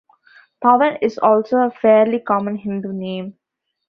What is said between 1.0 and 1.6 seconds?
is also